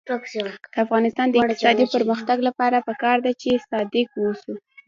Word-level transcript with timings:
د 0.07 0.09
افغانستان 0.83 1.27
د 1.29 1.35
اقتصادي 1.41 1.85
پرمختګ 1.95 2.37
لپاره 2.47 2.85
پکار 2.87 3.17
ده 3.25 3.31
چې 3.41 3.63
صادق 3.69 4.07
اوسو. 4.21 4.53